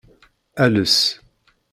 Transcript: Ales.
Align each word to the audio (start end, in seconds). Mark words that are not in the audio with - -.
Ales. 0.63 0.95